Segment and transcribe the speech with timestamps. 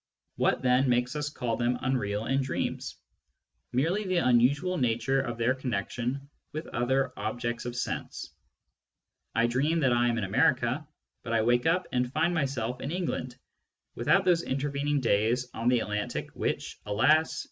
[0.37, 2.97] What, then, makes us call them unreal in dreams?
[3.71, 8.33] Merely the unusual nature of their connection with other objects of sense.
[9.35, 10.87] I dream that I am in America,
[11.21, 13.37] but I wake up and find myself in England
[13.93, 17.39] without those intervening days on the Atlantic which, alas